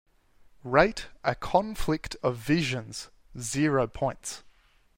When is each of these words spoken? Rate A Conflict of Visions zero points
Rate 0.63 1.09
A 1.23 1.35
Conflict 1.35 2.15
of 2.23 2.35
Visions 2.37 3.11
zero 3.37 3.85
points 3.85 4.41